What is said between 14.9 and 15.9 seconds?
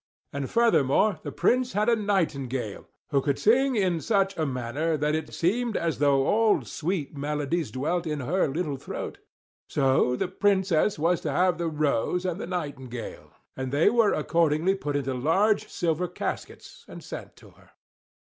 into large